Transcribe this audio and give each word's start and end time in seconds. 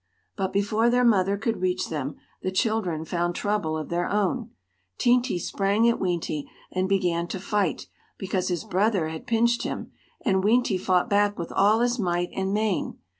But 0.35 0.51
before 0.51 0.89
their 0.89 1.03
mother 1.05 1.37
could 1.37 1.61
reach 1.61 1.89
them, 1.89 2.15
the 2.41 2.49
children 2.49 3.05
found 3.05 3.35
trouble 3.35 3.77
of 3.77 3.89
their 3.89 4.09
own. 4.09 4.49
Teenty 4.97 5.37
sprang 5.39 5.87
at 5.87 5.99
Weenty 5.99 6.45
and 6.71 6.89
began 6.89 7.27
to 7.27 7.39
fight, 7.39 7.85
because 8.17 8.47
his 8.47 8.63
brother 8.63 9.09
had 9.09 9.27
pinched 9.27 9.61
him, 9.61 9.91
and 10.25 10.43
Weenty 10.43 10.79
fought 10.79 11.07
back 11.07 11.37
with 11.37 11.51
all 11.51 11.81
his 11.81 11.99
might 11.99 12.29
and 12.35 12.51
main. 12.51 12.97